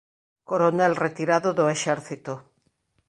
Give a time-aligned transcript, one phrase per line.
[0.49, 2.33] Coronel retirado do exército.